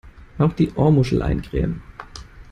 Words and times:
Auch 0.39 0.53
die 0.53 0.71
Ohrmuschel 0.73 1.21
eincremen! 1.21 1.83